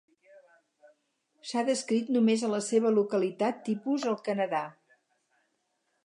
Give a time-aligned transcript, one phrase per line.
[1.49, 4.63] S’ha descrit només a la seva localitat tipus, al Canadà.